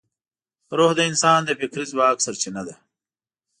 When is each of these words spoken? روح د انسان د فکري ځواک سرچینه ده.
روح 0.77 0.91
د 0.95 0.99
انسان 1.09 1.39
د 1.45 1.49
فکري 1.59 1.83
ځواک 1.91 2.17
سرچینه 2.25 2.61
ده. 2.67 2.75